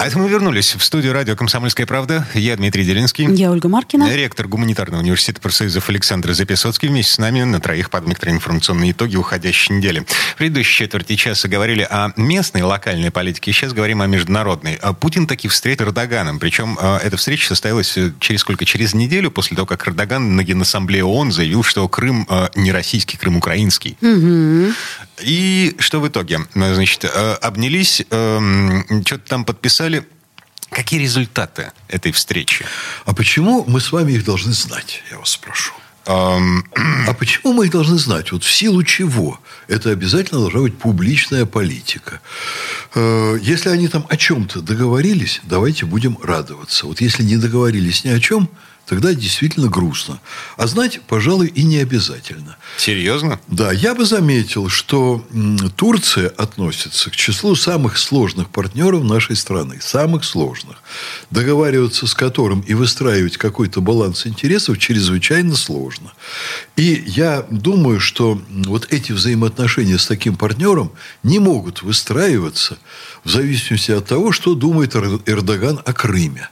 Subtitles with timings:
[0.00, 2.26] А это мы вернулись в студию радио «Комсомольская правда».
[2.32, 3.30] Я Дмитрий Делинский.
[3.34, 4.10] Я Ольга Маркина.
[4.10, 6.88] Ректор Гуманитарного университета профсоюзов Александр Записоцкий.
[6.88, 10.06] Вместе с нами на троих подводим информационные итоги уходящей недели.
[10.32, 13.52] В предыдущей четверти часа говорили о местной локальной политике.
[13.52, 14.76] Сейчас говорим о международной.
[14.76, 16.38] А Путин таки встретил Эрдоганом.
[16.38, 18.64] Причем а, эта встреча состоялась э, через сколько?
[18.64, 23.18] Через неделю после того, как Эрдоган на Генассамблее ООН заявил, что Крым а, не российский,
[23.18, 23.98] Крым украинский.
[24.00, 24.72] Угу.
[25.22, 26.40] И что в итоге?
[26.54, 30.06] Значит, э, обнялись, эм, что-то там подписали.
[30.70, 32.64] Какие результаты этой встречи?
[33.04, 35.72] А почему мы с вами их должны знать, я вас спрошу?
[36.06, 36.64] Эм,
[37.08, 38.32] А почему мы их должны знать?
[38.32, 39.40] Вот в силу чего?
[39.68, 42.20] Это обязательно должна быть публичная политика.
[42.94, 46.86] Э, Если они там о чем-то договорились, давайте будем радоваться.
[46.86, 48.48] Вот если не договорились ни о чем,
[48.90, 50.20] тогда действительно грустно.
[50.56, 52.56] А знать, пожалуй, и не обязательно.
[52.76, 53.38] Серьезно?
[53.46, 55.24] Да, я бы заметил, что
[55.76, 59.78] Турция относится к числу самых сложных партнеров нашей страны.
[59.80, 60.82] Самых сложных.
[61.30, 66.12] Договариваться с которым и выстраивать какой-то баланс интересов чрезвычайно сложно.
[66.74, 70.90] И я думаю, что вот эти взаимоотношения с таким партнером
[71.22, 72.76] не могут выстраиваться
[73.22, 76.48] в зависимости от того, что думает Эр- Эрдоган о Крыме.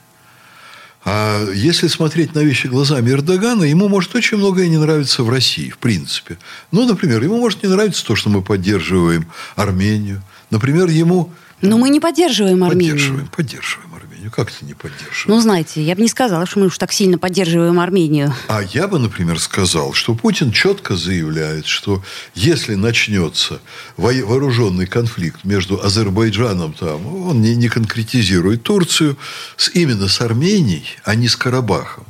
[1.10, 5.70] А если смотреть на вещи глазами Эрдогана, ему может очень многое не нравиться в России,
[5.70, 6.36] в принципе.
[6.70, 10.22] Ну, например, ему может не нравиться то, что мы поддерживаем Армению.
[10.50, 11.32] Например, ему...
[11.62, 12.92] Но мы не поддерживаем Армению.
[12.92, 13.87] Поддерживаем, поддерживаем
[14.28, 14.30] Армению.
[14.30, 15.26] Как это не поддерживаем?
[15.26, 18.34] Ну, знаете, я бы не сказала, что мы уж так сильно поддерживаем Армению.
[18.48, 22.02] А я бы, например, сказал, что Путин четко заявляет, что
[22.34, 23.60] если начнется
[23.96, 29.16] во- вооруженный конфликт между Азербайджаном, там, он не, не конкретизирует Турцию,
[29.56, 32.04] с, именно с Арменией, а не с Карабахом,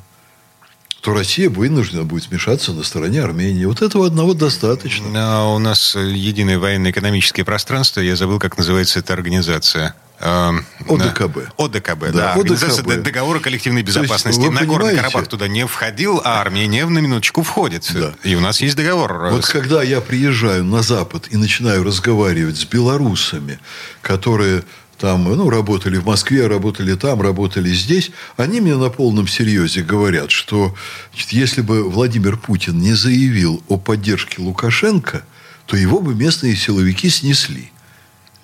[1.00, 3.64] то Россия вынуждена будет смешаться на стороне Армении.
[3.64, 5.06] Вот этого одного достаточно.
[5.14, 8.00] А у нас э, единое военно-экономическое пространство.
[8.00, 9.94] Я забыл, как называется эта организация.
[10.20, 11.52] Эм, ОДКБ.
[11.56, 12.12] ОДКБ, да.
[12.12, 13.02] Да, Организация ОДКБ.
[13.02, 14.40] договора коллективной есть, безопасности.
[14.40, 17.88] вы Нагорный Карабах туда не входил, а Армения на минуточку входит.
[17.94, 18.14] Да.
[18.24, 19.30] И у нас есть договор.
[19.30, 23.60] Вот когда я приезжаю на Запад и начинаю разговаривать с белорусами,
[24.02, 24.64] которые
[24.98, 30.32] там, ну, работали в Москве, работали там, работали здесь, они мне на полном серьезе говорят,
[30.32, 30.74] что
[31.12, 35.22] значит, если бы Владимир Путин не заявил о поддержке Лукашенко,
[35.66, 37.70] то его бы местные силовики снесли.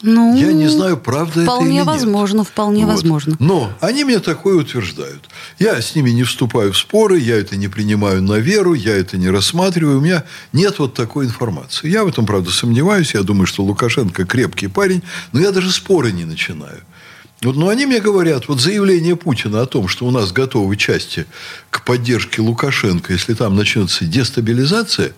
[0.06, 1.87] Ну, Я не знаю, правда это или Вполне нет.
[1.87, 2.92] возможно, вполне Вот.
[2.92, 3.37] возможно.
[3.38, 5.25] Но они мне такое утверждают.
[5.59, 9.16] Я с ними не вступаю в споры, я это не принимаю на веру, я это
[9.16, 9.98] не рассматриваю.
[9.98, 11.88] У меня нет вот такой информации.
[11.88, 13.14] Я в этом, правда, сомневаюсь.
[13.14, 16.81] Я думаю, что Лукашенко крепкий парень, но я даже споры не начинаю.
[17.43, 21.26] Вот, но они мне говорят, вот заявление Путина о том, что у нас готовы части
[21.70, 25.12] к поддержке Лукашенко, если там начнется дестабилизация,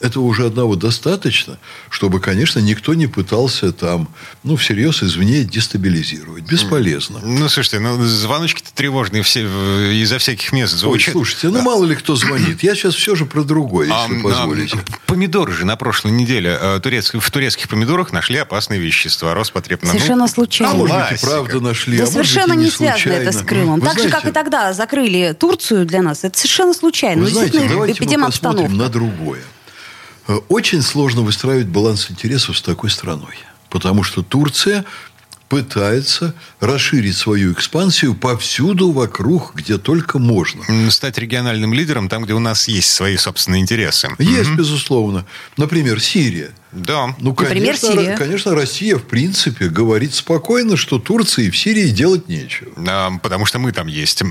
[0.00, 1.58] этого уже одного достаточно,
[1.90, 4.08] чтобы, конечно, никто не пытался там,
[4.44, 6.44] ну, всерьез извне дестабилизировать.
[6.44, 7.18] Бесполезно.
[7.22, 11.12] Ну, слушайте, ну, звоночки-то тревожные все, в- изо всяких мест Ой, звучат.
[11.12, 12.62] слушайте, ну мало ли кто звонит.
[12.62, 14.78] Я сейчас все же про другое, А, если а, позволите.
[15.06, 19.34] помидоры же на прошлой неделе э, турецк- в турецких помидорах нашли опасные вещества.
[19.34, 19.96] Роспотребнадзор.
[20.00, 20.74] Совершенно А случайно.
[20.74, 21.98] может быть, и правда нашли.
[21.98, 23.22] Да а может быть, совершенно и не связано случайно.
[23.28, 23.80] это с Крымом.
[23.80, 26.24] Вы так же, как знаете, и тогда закрыли Турцию для нас.
[26.24, 27.22] Это совершенно случайно.
[27.22, 29.42] Вы Ну, знаете, давайте мы посмотрим на другое.
[30.28, 33.34] Э, Очень сложно выстраивать баланс интересов с такой страной.
[33.70, 34.84] Потому что Турция
[35.48, 40.90] пытается расширить свою экспансию повсюду вокруг, где только можно.
[40.90, 44.10] Стать региональным лидером там, где у нас есть свои собственные интересы.
[44.18, 45.24] Есть, безусловно.
[45.56, 46.50] Например, Сирия.
[46.72, 47.14] Да.
[47.18, 48.16] Ну, Например, конечно, Сирия.
[48.16, 52.70] конечно, Россия, в принципе, говорит спокойно, что Турции в Сирии делать нечего.
[52.86, 54.22] А, потому что мы там есть.
[54.22, 54.26] А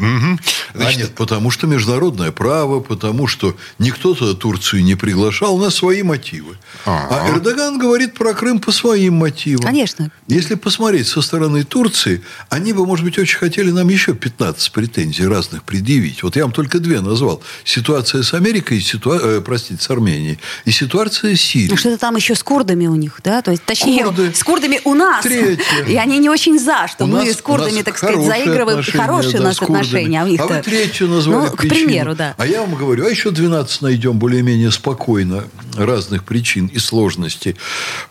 [0.74, 5.76] Значит, нет, потому что международное право, потому что никто туда Турцию не приглашал, у нас
[5.76, 6.58] свои мотивы.
[6.86, 7.24] Ага.
[7.26, 9.64] А Эрдоган говорит про Крым по своим мотивам.
[9.64, 10.12] Конечно.
[10.28, 15.26] Если посмотреть со стороны Турции, они бы, может быть, очень хотели нам еще 15 претензий
[15.26, 16.24] разных предъявить.
[16.24, 17.42] Вот я вам только две назвал.
[17.64, 19.20] Ситуация с Америкой, и ситуа...
[19.22, 21.70] э, простите, с Арменией, и ситуация с Сирией.
[21.72, 23.42] Ну, что-то там еще с курдами у них, да?
[23.42, 24.34] То есть, точнее, Курды.
[24.34, 25.24] с курдами у нас.
[25.24, 25.64] Третье.
[25.88, 28.82] И они не очень за, что У мы нас- с курдами, так сказать, заигрываем.
[28.84, 31.86] хорошие да, у нас отношения, а у них А вы третью назвали Ну, к причину.
[31.88, 32.36] примеру, да.
[32.38, 35.44] А я вам говорю, а еще 12 найдем более-менее спокойно
[35.76, 37.56] разных причин и сложностей.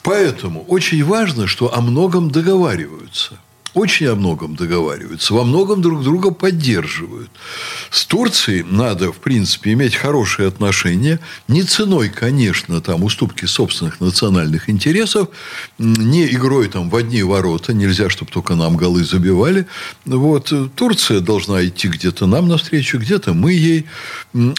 [0.03, 3.35] Поэтому очень важно, что о многом договариваются.
[3.76, 7.31] Очень о многом договариваются, во многом друг друга поддерживают.
[7.90, 14.70] С Турцией надо, в принципе, иметь хорошие отношения, не ценой, конечно, там, уступки собственных национальных
[14.70, 15.28] интересов,
[15.78, 19.67] не игрой там в одни ворота, нельзя, чтобы только нам голы забивали.
[20.06, 20.50] Вот.
[20.75, 23.84] Турция должна идти где-то нам навстречу, где-то мы ей.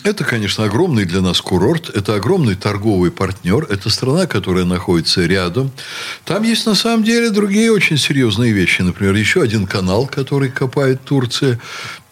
[0.04, 5.72] Это, конечно, огромный для нас курорт, это огромный торговый партнер, это страна, которая находится рядом.
[6.24, 8.84] Там есть, на самом деле, другие очень серьезные вещи.
[8.84, 11.60] Например, еще один канал, который копает Турция.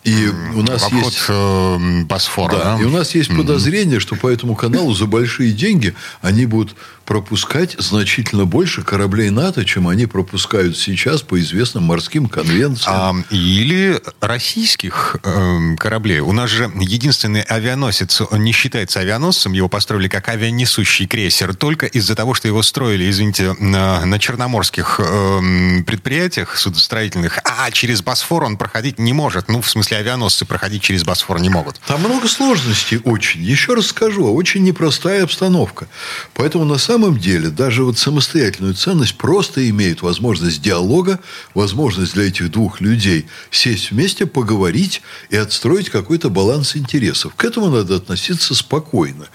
[0.06, 1.26] И у нас Обход есть...
[1.28, 2.82] э, Босфора, Да, да?
[2.82, 6.76] и у нас есть подозрение, что по этому каналу за большие деньги они будут
[7.06, 12.96] пропускать значительно больше кораблей НАТО, чем они пропускают сейчас по известным морским конвенциям.
[12.96, 16.20] А, или российских эм, кораблей.
[16.20, 21.86] У нас же единственный авианосец, он не считается авианосцем, его построили как авианесущий крейсер только
[21.86, 28.44] из-за того, что его строили, извините, на, на черноморских эм, предприятиях судостроительных, а через Босфор
[28.44, 29.48] он проходить не может.
[29.48, 31.80] Ну, в смысле, авианосцы проходить через Босфор не могут.
[31.88, 33.42] Там много сложностей очень.
[33.42, 35.88] Еще раз скажу, очень непростая обстановка.
[36.34, 41.20] Поэтому на самом деле даже вот самостоятельную ценность просто имеют возможность диалога,
[41.54, 47.34] возможность для этих двух людей сесть вместе, поговорить и отстроить какой-то баланс интересов.
[47.36, 49.28] К этому надо относиться спокойно.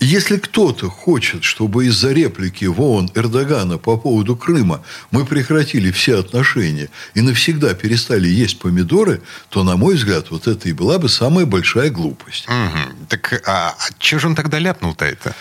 [0.00, 6.18] Если кто-то хочет, чтобы из-за реплики в ООН Эрдогана по поводу Крыма мы прекратили все
[6.18, 9.20] отношения и навсегда перестали есть помидоры,
[9.50, 12.48] то, на мой взгляд, вот это и была бы самая большая глупость.
[12.48, 13.06] Мгм.
[13.08, 15.34] Так а, что же он тогда ляпнул-то это?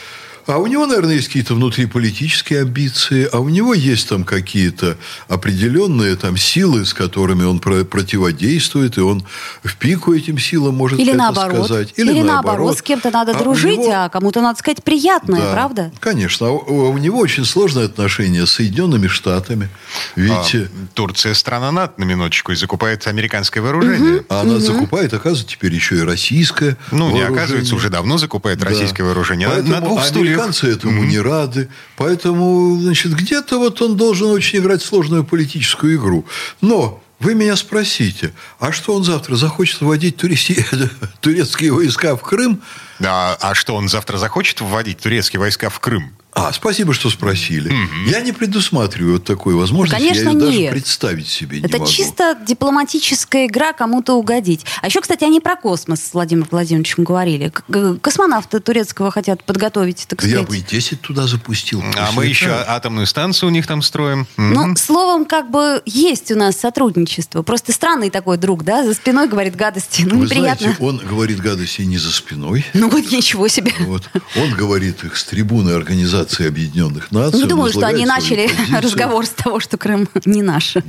[0.47, 4.97] А у него, наверное, есть какие-то внутриполитические амбиции, а у него есть там какие-то
[5.27, 9.23] определенные там силы, с которыми он про- противодействует, и он
[9.63, 11.65] в пику этим силам может Или это наоборот.
[11.65, 11.93] сказать.
[11.97, 15.91] Или, наоборот, с кем-то надо А дружить, него- а кому-то надо сказать приятное, Да, правда?
[15.99, 16.47] Конечно.
[16.47, 19.69] А у, у него очень сложные отношения с Соединенными Штатами.
[20.15, 24.23] Ведь А, э, Турция страна НАТО, на минуточку, и закупает американское вооружение.
[24.29, 27.27] а она закупает, оказывается, теперь еще и российское Ну, не вооружение.
[27.37, 28.65] оказывается, уже давно закупает Да.
[28.67, 29.47] российское вооружение.
[29.49, 30.36] Поэтому на двух стульях.
[30.37, 31.69] Американцы этому не рады.
[31.95, 36.25] Поэтому, значит, где-то вот он должен очень играть сложную политическую игру.
[36.61, 40.63] Но вы меня спросите, а что он завтра захочет вводить туристи-
[41.19, 42.61] турецкие войска в Крым?
[42.99, 46.13] Да, а что, он завтра захочет вводить турецкие войска в Крым?
[46.47, 47.73] А, спасибо, что спросили.
[48.07, 50.01] Я не предусматриваю вот такой возможности.
[50.01, 50.71] Конечно, я ее даже нет.
[50.71, 51.89] представить себе не Это могу.
[51.91, 54.65] чисто дипломатическая игра кому-то угодить.
[54.81, 57.49] А еще, кстати, они про космос с Владимиром Владимировичем говорили.
[57.49, 60.47] К- г- Космонавта турецкого хотят подготовить, так Я сказать.
[60.47, 61.83] бы и 10 туда запустил.
[61.97, 64.25] А мы еще атомную станцию у них там строим.
[64.37, 67.41] Ну, словом, как бы есть у нас сотрудничество.
[67.41, 70.03] Просто странный такой друг, да, за спиной говорит гадости.
[70.05, 70.67] Ну, Вы неприятно.
[70.77, 72.65] знаете, он говорит гадости не за спиной.
[72.73, 73.73] Ну, вот ничего себе.
[73.79, 74.09] Вот.
[74.37, 77.37] Он говорит их с трибуны Организации Объединенных Наций.
[77.37, 78.81] Не он думаю, что они начали позицию.
[78.81, 80.73] разговор с того, что Крым не наш.
[80.73, 80.83] Да.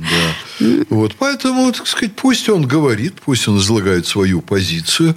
[0.89, 1.15] Вот.
[1.17, 5.15] Поэтому, так сказать, пусть он говорит, пусть он излагает свою позицию.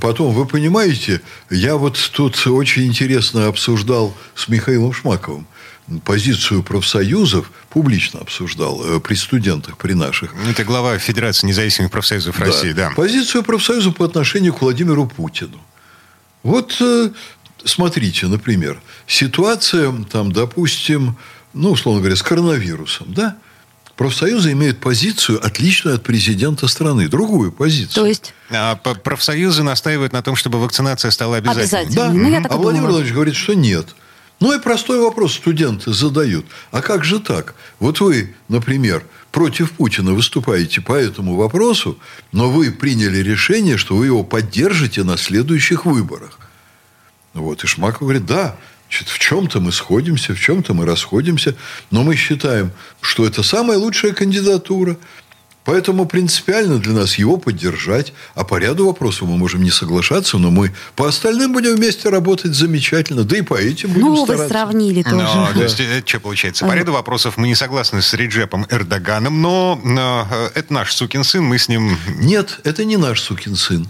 [0.00, 1.20] Потом, вы понимаете,
[1.50, 5.46] я вот тут очень интересно обсуждал с Михаилом Шмаковым
[6.04, 10.34] позицию профсоюзов, публично обсуждал э, при студентах, при наших.
[10.48, 12.90] Это глава Федерации независимых профсоюзов России, да.
[12.90, 15.58] Позицию профсоюза по отношению к Владимиру Путину.
[16.42, 17.10] Вот э,
[17.68, 21.16] смотрите, например, ситуация, там, допустим,
[21.54, 23.36] ну, условно говоря, с коронавирусом, да?
[23.96, 27.94] Профсоюзы имеют позицию, отличную от президента страны, другую позицию.
[27.94, 31.82] То есть А профсоюзы настаивают на том, чтобы вакцинация стала обязательной.
[31.82, 32.06] Обязательно.
[32.06, 32.92] Да, Ну, я так а Владимир думала.
[32.92, 33.88] Владимирович говорит, что нет.
[34.40, 36.46] Ну и простой вопрос студенты задают.
[36.70, 37.54] А как же так?
[37.80, 41.98] Вот вы, например, против Путина выступаете по этому вопросу,
[42.30, 46.38] но вы приняли решение, что вы его поддержите на следующих выборах.
[47.34, 47.64] Вот.
[47.64, 48.56] И Шмаков говорит, да,
[48.88, 51.54] значит, в чем-то мы сходимся, в чем-то мы расходимся,
[51.90, 54.96] но мы считаем, что это самая лучшая кандидатура.
[55.68, 58.14] Поэтому принципиально для нас его поддержать.
[58.34, 62.54] А по ряду вопросов мы можем не соглашаться, но мы по остальным будем вместе работать
[62.54, 63.22] замечательно.
[63.24, 64.48] Да и по этим будем ну, вы стараться.
[64.48, 65.16] сравнили тоже.
[65.16, 66.64] Но, то есть, это что получается?
[66.64, 71.22] По ряду вопросов мы не согласны с Реджепом Эрдоганом, но, но, э, это наш сукин
[71.22, 71.98] сын, мы с ним...
[72.16, 73.86] Нет, это не наш сукин сын.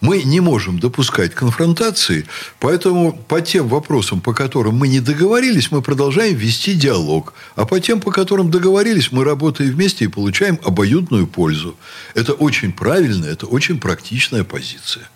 [0.00, 2.26] Мы не можем допускать конфронтации,
[2.60, 7.34] поэтому по тем вопросам, по которым мы не договорились, мы продолжаем вести диалог.
[7.56, 11.76] А по тем, по которым договорились, мы работаем вместе и получаем обоюдную пользу.
[12.14, 15.08] Это очень правильная, это очень практичная позиция.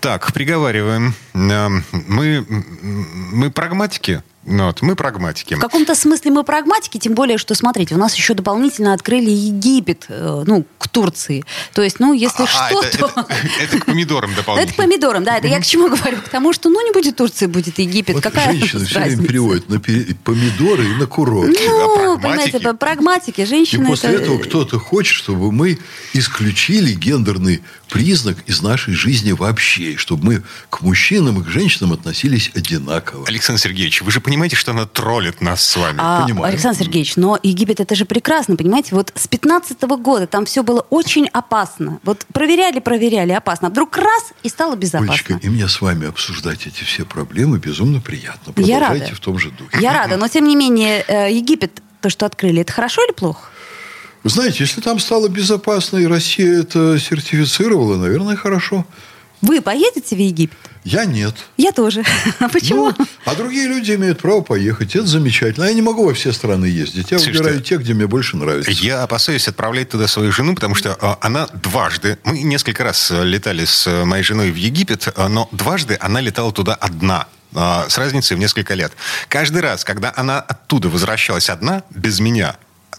[0.00, 1.14] Так, приговариваем.
[1.34, 2.46] Э, Мы,
[3.32, 4.22] мы прагматики.
[4.50, 5.54] Ну, вот, мы прагматики.
[5.54, 10.06] В каком-то смысле мы прагматики, тем более, что, смотрите, у нас еще дополнительно открыли Египет,
[10.08, 11.44] э, ну, к Турции.
[11.74, 13.06] То есть, ну, если А, что, это, то...
[13.06, 13.26] это-
[13.60, 14.76] это к помидорам Это дополнительно.
[14.76, 16.16] помидором, да, это я к чему говорю?
[16.18, 18.14] К тому, что, ну, не будет Турции, будет Египет.
[18.14, 21.48] Вот Какая женщины все время переводят на помидоры и на курорт.
[21.48, 21.54] Ну,
[22.18, 22.22] прагматики.
[22.22, 24.22] понимаете, по- прагматики, И женщины после это...
[24.22, 25.78] этого кто-то хочет, чтобы мы
[26.14, 31.92] исключили гендерный признак из нашей жизни вообще, и чтобы мы к мужчинам и к женщинам
[31.92, 33.26] относились одинаково.
[33.26, 35.98] Александр Сергеевич, вы же понимаете, что она троллит нас с вами.
[36.00, 36.52] А, понимаю.
[36.52, 38.94] Александр Сергеевич, но Египет это же прекрасно, понимаете?
[38.94, 42.00] Вот с 15 года там все было очень опасно.
[42.04, 43.68] Вот проверяли, проверяли, опасно.
[43.68, 45.12] А вдруг раз и стало безопасно.
[45.12, 48.52] Олечка, и мне с вами обсуждать эти все проблемы безумно приятно.
[48.56, 49.14] Я Продолжайте рада.
[49.14, 49.78] в том же духе.
[49.80, 53.48] Я рада, но тем не менее э, Египет, то, что открыли, это хорошо или плохо?
[54.24, 58.84] Вы знаете, если там стало безопасно, и Россия это сертифицировала, наверное, хорошо.
[59.40, 60.56] Вы поедете в Египет?
[60.84, 61.34] Я нет.
[61.56, 62.02] Я тоже.
[62.40, 62.92] А Почему?
[62.98, 64.96] Ну, а другие люди имеют право поехать.
[64.96, 65.64] Это замечательно.
[65.64, 67.10] Я не могу во все страны ездить.
[67.10, 68.70] Я Слушайте, выбираю те, где мне больше нравится.
[68.70, 72.18] Я опасаюсь отправлять туда свою жену, потому что а, она дважды...
[72.24, 76.20] Мы несколько раз э, летали с э, моей женой в Египет, а, но дважды она
[76.20, 77.26] летала туда одна.
[77.54, 78.92] а, С разницей в несколько лет.
[79.28, 82.56] Каждый раз, когда она оттуда возвращалась одна, без меня,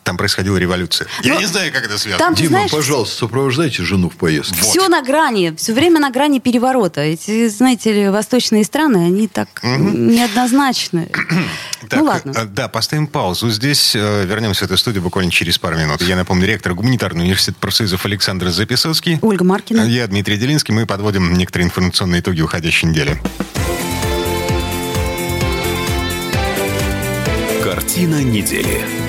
[0.10, 1.08] там происходила революция.
[1.22, 2.18] Я Но не знаю, как это связано.
[2.18, 4.60] там- Дима, знаешь, пожалуйста, сопровождайте жену в поездке.
[4.60, 7.02] Все на грани, все время на грани переворота.
[7.02, 11.10] Эти, знаете ли, восточные страны, они так неоднозначны.
[11.90, 12.34] Так, Ну ладно.
[12.36, 13.50] э, Да, поставим паузу.
[13.50, 16.02] Здесь э, вернемся в эту студию буквально через пару минут.
[16.02, 19.18] Я напомню, ректор Гуманитарного университета профсоюзов Александр Записоцкий.
[19.22, 19.82] Ольга Маркина.
[19.82, 20.74] Я Дмитрий Делинский.
[20.74, 23.20] Мы подводим некоторые информационные итоги уходящей недели.
[27.64, 29.09] Картина недели.